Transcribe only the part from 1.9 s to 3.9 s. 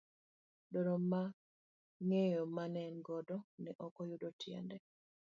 ng'eyo mane en godo ne